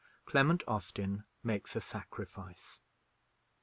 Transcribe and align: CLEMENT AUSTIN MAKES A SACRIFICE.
CLEMENT 0.25 0.63
AUSTIN 0.67 1.25
MAKES 1.43 1.75
A 1.75 1.81
SACRIFICE. 1.81 2.79